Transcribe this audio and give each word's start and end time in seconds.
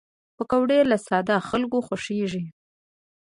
پکورې 0.37 0.79
له 0.91 0.97
ساده 1.07 1.35
خلکو 1.49 1.77
خوښېږي 1.87 2.45